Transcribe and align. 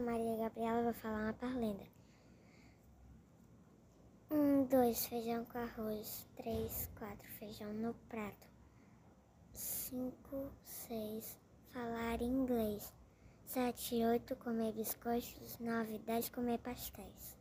Maria 0.00 0.36
Gabriela, 0.36 0.82
vou 0.82 0.92
falar 0.94 1.24
uma 1.24 1.32
parlenda. 1.32 1.84
Um, 4.30 4.64
dois, 4.64 5.06
feijão 5.06 5.44
com 5.46 5.58
arroz. 5.58 6.26
Três, 6.36 6.90
quatro, 6.98 7.28
feijão 7.38 7.72
no 7.72 7.94
prato. 8.08 8.46
Cinco, 9.52 10.50
seis, 10.64 11.38
falar 11.72 12.20
inglês. 12.20 12.92
Sete, 13.46 14.04
oito, 14.04 14.36
comer 14.36 14.72
biscoitos. 14.72 15.58
Nove, 15.58 15.98
dez, 16.00 16.28
comer 16.28 16.58
pastéis. 16.58 17.36